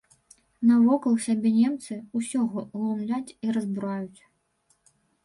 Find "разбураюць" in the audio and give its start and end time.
3.59-4.21